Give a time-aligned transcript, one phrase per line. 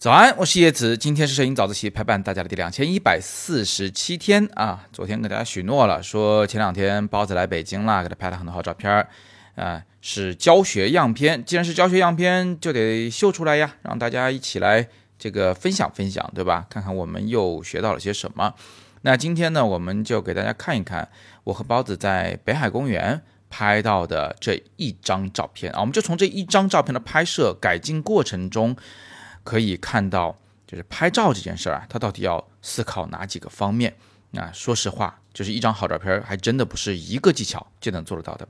[0.00, 4.86] 早安，我是叶子，今天是摄影早自习陪伴大家的第两千一百四十七天啊。
[4.92, 9.08] 昨天给大家许诺了，说前两天包子来北京了，给他拍了很多好照片儿，
[9.56, 11.44] 啊，是教学样片。
[11.44, 14.86] 既然是教学样片，就得秀出来呀，让大家一起来
[15.18, 16.64] 这个分享分享，对吧？
[16.70, 18.54] 看看我们又学到了些什么。
[19.02, 21.08] 那今天呢，我们就给大家看一看
[21.42, 23.20] 我和包子在北海公园
[23.50, 25.80] 拍到的这一张照片啊。
[25.80, 28.76] 我们就从这一张照片的拍摄改进过程中。
[29.44, 33.94] 可以看到，就是拍照这件事儿啊，它到底要思考哪几个方面？
[34.32, 38.46] 那说实话，就是一张好照片，还真的不是一个技巧就能做得到的。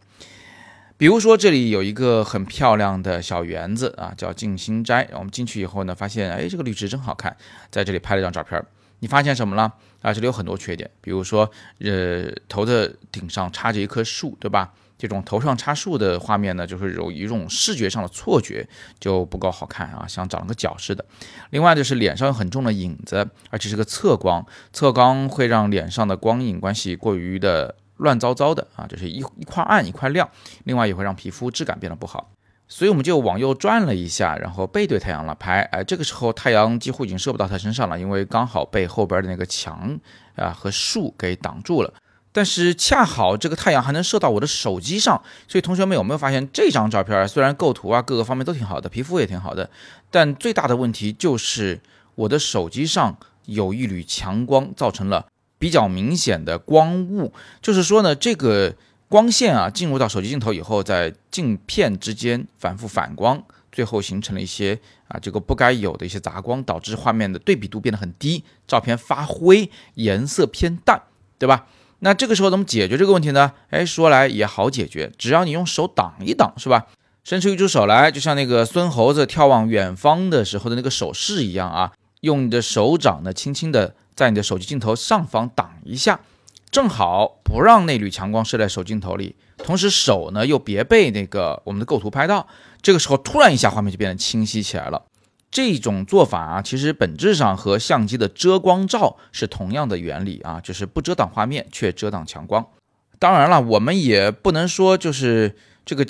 [0.96, 5.08] 比如说，这里有一个很漂亮的小园子啊，叫静心斋。
[5.12, 7.36] 我们进去以后呢，发现哎，这个绿植真好看，
[7.70, 8.60] 在这里拍了一张照片。
[8.98, 9.72] 你发现什么了？
[10.02, 14.74] 啊，这里有很多缺点，比如说，呃，头的顶上插着一棵树，对吧？
[14.98, 21.04] 这种头上插树的画面呢，就是有一种视觉上的错觉，就不够好看啊，像长了个角似的。
[21.50, 30.28] 另外就是脸上有很重的影子，而且是个侧光，侧光会让脸上的光影关系过于的乱糟糟的啊，就是一一块暗一块亮。
[30.64, 32.32] 另外也会让皮肤质感变得不好，
[32.66, 35.60] 所以我们就往右转了一下，然后背对太阳了拍。
[35.70, 39.96] 哎，这个时候太阳几乎已经射不到他身上了，因为刚好被后边的那个墙
[40.34, 41.94] 啊和树给挡住了。
[42.38, 49.68] 但是恰好这个太阳还能射到我的手机上，所以同学们有没有发现这张照片虽然构图啊各个方面都挺好的，皮肤也挺好的，
[50.08, 51.80] 但最大的问题就是
[52.14, 53.16] 我的手机上
[53.46, 55.26] 有一缕强光，造成了
[55.58, 57.32] 比较明显的光雾。
[57.60, 58.72] 就是说呢，这个
[59.08, 64.78] 光线啊进入到手机镜头以后，在镜片之间反复反光，最后形成了一些
[65.08, 71.02] 啊这个不该有的一些杂光，导致画面的对比度变得很低，照片发灰，颜色偏淡，
[71.36, 71.66] 对吧？
[72.00, 73.52] 那这个时候怎么解决这个问题呢？
[73.70, 76.86] 哎，说来也好解决，只要你用手挡一挡，是吧？
[77.24, 86.20] 伸出一只手来，就像那个孙猴子眺望远方的时候的那个手势一样啊，用你的手掌呢，轻轻的在你的手机镜头上方挡一下，
[86.70, 92.46] 正好不让那缕强光射在手镜头里，同时手呢又别被那个我们的构图拍到，
[92.80, 95.02] 这个时候突然一下画面就变得清晰起来了。
[95.50, 102.66] 这种做法啊，其实本质上和相机的遮光罩是同样的原理啊，就是不遮挡画面，却遮挡强光。
[103.18, 106.06] 当然了，我们也不能说就是这个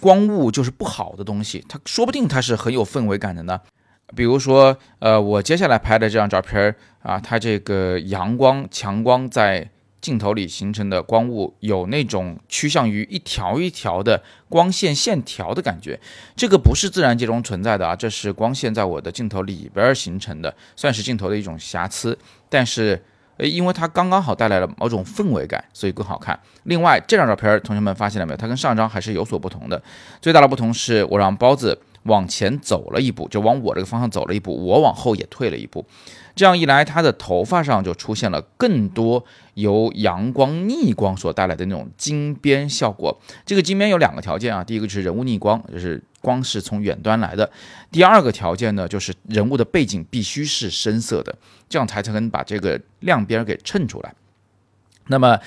[0.00, 3.60] 光雾就是不好的东西，它说不定它是很有氛围感的呢。
[4.16, 9.70] 比如说，呃，我接下来拍的这张照片啊，它这个阳光强光在。
[10.00, 16.00] 镜头里形成的光雾有那种趋向于一条一条的光线线条的感觉，
[16.34, 22.16] 这个不是自然界中存在的啊，这是光线在我的镜头里边形成的，算是镜头的一种瑕疵。
[22.48, 23.00] 但是，
[23.36, 26.38] 诶，因为它刚刚好带来了某种氛围感，所以更好看。
[26.64, 28.36] 另外，这张照片同学们发现了没有？
[28.36, 29.80] 它跟上张还是有所不同的。
[30.20, 35.84] 最大的不同是我让包子往前走了一步，就往我这个方向走了一步，我往后也退了一步。
[36.34, 39.22] 这样一来，他的头发上就出现了更多
[39.54, 43.20] 由阳光逆光所带来的那种金边效果。
[43.44, 47.44] 这个金边有两个条件啊，第一个就是人物逆光，就是光是从远端来的；
[47.90, 51.36] 第二个条件呢，就是人物的背景必须是深色的，
[51.68, 54.14] 这样才才能把这个亮边给衬出来。
[55.08, 55.38] 那么，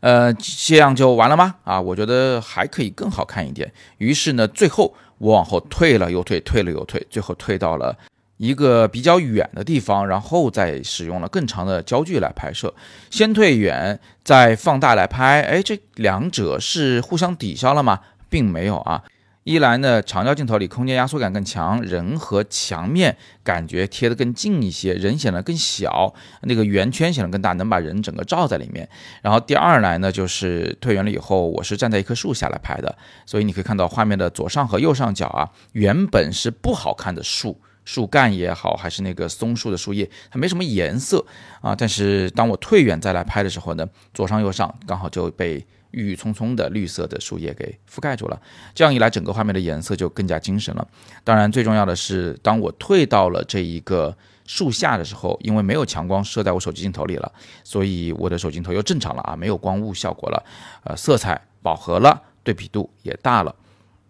[0.00, 1.54] 呃，这样就完了吗？
[1.62, 3.72] 啊，我觉得还可以更好看一点。
[3.98, 4.92] 于是呢，最后
[5.22, 7.96] 我往后退了又退，退了又退，最后退到了。
[8.38, 12.74] 一个比较远的地方，然后再使用了更长的焦距来拍摄，
[13.08, 15.42] 先退远，再放大来拍。
[15.42, 18.00] 哎，这两者是互相抵消了吗？
[18.28, 19.04] 并没有啊。
[19.44, 28.88] 一来呢，长焦镜头里空间压缩感更强，人和墙面感觉贴得更近一些，人显得更小，那个圆圈显得更大，能把人整个罩在里面。
[29.20, 37.60] 然后第二来呢，就是退远了以后，我是站在一棵树下来拍的，所以你可以看到画面的左上和右上角啊，原本是不好看的树。
[37.84, 41.26] 树干也好，还是那个松树的树叶，它没什么颜色
[41.60, 41.74] 啊。
[41.74, 48.40] 但是当我退远再来拍的时候呢，左上右上刚好就被郁郁葱葱的绿色的树叶给覆盖住了。
[48.74, 50.86] 这样一来，整个画面的颜色就更加精神了。
[51.24, 60.44] 当然，最重要的是，当我退到了这一个树下的时候，因为没有强光射在我手机镜头里了，所以我的手机镜头又正常了啊，没有光雾效果了，
[60.84, 63.54] 呃，色彩饱和了，对比度也大了。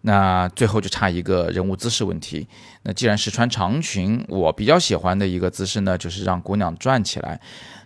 [0.05, 2.47] 那最后就差一个人物姿势问题。
[2.83, 7.39] 那既然是穿长裙，我比较喜欢的一个姿势呢，就是让姑娘转起来。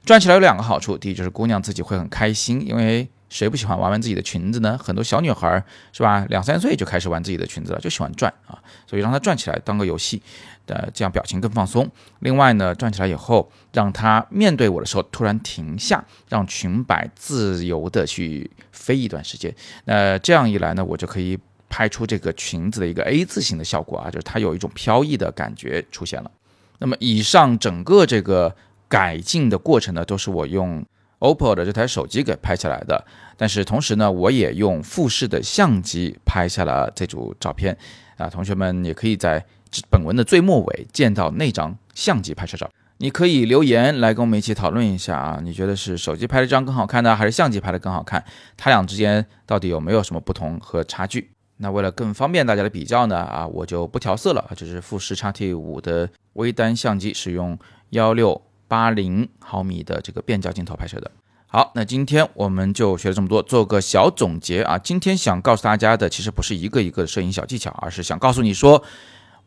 [0.04, 4.78] 转起来有两个好处，第一就是姑娘自己会很开心，因为谁不喜欢玩玩自己的裙子呢？
[4.82, 8.58] 很多小女孩是吧，两三岁就开始玩自己的裙子了，就喜欢转啊。
[8.88, 10.22] 所以让她转起来当个游戏，
[10.66, 11.88] 呃，这样表情更放松。
[12.22, 19.54] 另外呢，转起来以后，让她面对我的时候突然停下，让裙摆自由的去飞一段时间。
[19.84, 21.38] 那这样一来呢，我就可以。
[21.70, 26.32] 拍出这个裙子的一个 A 字形的效果啊，就是它有一种飘逸的感觉出现了。
[26.80, 28.56] 那么以上整个这个
[28.88, 30.86] 改进的过程呢，都是我用
[31.20, 33.04] OPPO 的这台手机给拍下来的。
[33.36, 37.78] 但是同时呢，我也用富士的相机拍下了这组照片
[38.18, 38.30] 啊。
[38.30, 39.44] 同学们也可以在
[39.90, 42.70] 本文的最末尾见到那张相机拍摄照。
[43.00, 48.24] 你可以留言来跟我们一起讨论一下啊，你觉得是手机拍的这张更好看呢，还是相机拍的更好看？
[48.56, 51.30] 它俩之间到底有没有什么不同和差距？
[51.58, 57.58] 那为了更方便大家的比较呢，啊，我就不调色了，这是富士 X T 五的微单相机，使用
[57.90, 61.12] 幺六八零毫米的这个变焦镜头拍摄的。
[61.48, 64.78] 好，那今天我们就学了这么多，做个小总结啊。
[64.78, 68.84] 今天想告诉大家的，其实不是一个一个摄影小技巧，而是想告诉你说。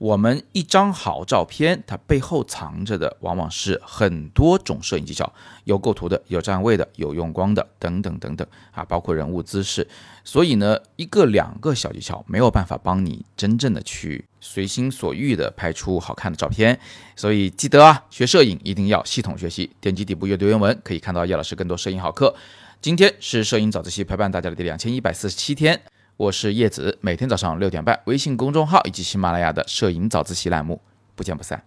[0.01, 5.31] 我们一张好照片，它背后藏着的往往是很多种摄影技巧，
[5.65, 9.87] 有构图的，有站位的，有用光的，等等等等啊，包括人物姿势。
[10.25, 16.81] 所以呢，一个两个小技巧没有办法帮你真正的去随心所欲的拍出好看的照片。
[17.15, 19.71] 所以记得啊，学摄影一定要系统学习。
[19.83, 22.35] 点击底部阅读原文，可以看到叶老师更多摄影好课。
[22.81, 25.83] 今天是摄影早自习陪伴大家的第两千一百四十七天。
[26.21, 30.79] 我是叶子，每天早上六点半，微信公众号以及喜马拉雅的摄影早自习栏目，
[31.15, 31.65] 不见不散。